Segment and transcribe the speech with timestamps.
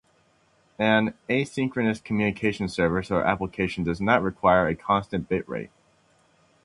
[0.79, 5.69] An asynchronous communication service or application does not require a constant bit rate.